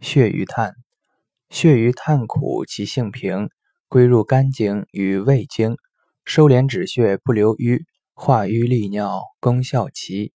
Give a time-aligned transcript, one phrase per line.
[0.00, 0.74] 血瘀炭，
[1.50, 3.48] 血瘀炭苦，其性平，
[3.88, 5.76] 归入肝经与胃经，
[6.24, 7.84] 收敛止血，不留瘀，
[8.14, 10.32] 化瘀利尿，功效奇。